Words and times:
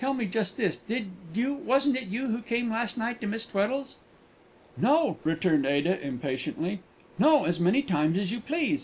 Tell 0.00 0.14
me 0.14 0.24
just 0.24 0.56
this: 0.56 0.78
did 0.78 1.08
you 1.34 1.52
wasn't 1.52 1.98
it 1.98 2.04
you 2.08 2.28
who 2.28 2.40
came 2.40 2.70
last 2.70 2.96
night 2.96 3.20
to 3.20 3.26
Miss 3.26 3.44
Tweddle's?" 3.44 3.98
"No!" 4.78 5.18
returned 5.24 5.66
Ada, 5.66 6.00
impatiently 6.00 6.80
"no, 7.18 7.44
as 7.44 7.60
many 7.60 7.82
times 7.82 8.16
as 8.18 8.32
you 8.32 8.40
please! 8.40 8.82